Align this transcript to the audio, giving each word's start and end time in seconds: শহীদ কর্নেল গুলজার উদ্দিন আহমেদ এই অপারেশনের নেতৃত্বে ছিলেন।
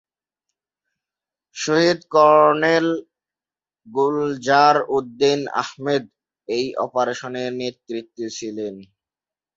শহীদ 1.55 1.99
কর্নেল 2.13 2.87
গুলজার 3.87 4.75
উদ্দিন 4.97 5.39
আহমেদ 5.61 6.03
এই 6.47 6.65
অপারেশনের 6.85 7.49
নেতৃত্বে 7.59 8.25
ছিলেন। 8.37 8.75